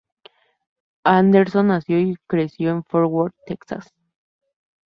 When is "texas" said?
3.45-3.93